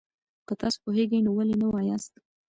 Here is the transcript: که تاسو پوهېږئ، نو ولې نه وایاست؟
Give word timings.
که 0.47 0.53
تاسو 0.61 0.77
پوهېږئ، 0.85 1.19
نو 1.25 1.29
ولې 1.37 1.55
نه 1.61 1.67
وایاست؟ 1.69 2.13